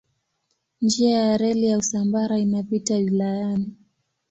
Njia 0.81 1.19
ya 1.19 1.37
reli 1.37 1.65
ya 1.67 1.77
Usambara 1.77 2.39
inapita 2.39 2.95
wilayani. 2.95 3.71